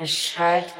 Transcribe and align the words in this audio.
Es 0.00 0.10
schallt. 0.16 0.72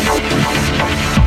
you. 1.18 1.27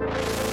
you 0.00 0.49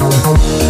Thank 0.00 0.69